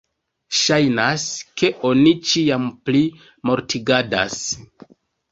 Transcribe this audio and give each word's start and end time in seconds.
Ŝajnas, 0.59 1.25
ke 1.61 1.69
oni 1.89 2.13
ĉiam 2.29 2.65
pli 2.89 3.01
mortigadas. 3.51 4.39